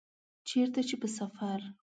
چیرته 0.47 0.81
چي 0.87 0.95
په 1.01 1.07
سفر 1.17 1.59